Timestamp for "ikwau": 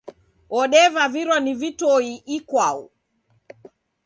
2.37-2.79